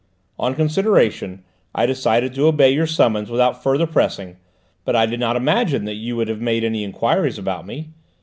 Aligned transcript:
On 0.39 0.55
consideration 0.55 1.43
I 1.75 1.85
decided 1.85 2.33
to 2.33 2.47
obey 2.47 2.71
your 2.71 2.87
summons 2.87 3.29
without 3.29 3.61
further 3.61 3.85
pressing, 3.85 4.37
but 4.83 4.95
I 4.95 5.05
did 5.05 5.19
not 5.19 5.35
imagine 5.35 5.85
that 5.85 5.93
you 5.93 6.15
would 6.15 6.27
have 6.27 6.41
made 6.41 6.63
any 6.63 6.83
enquiries 6.83 7.37
about 7.37 7.67
me. 7.67 7.89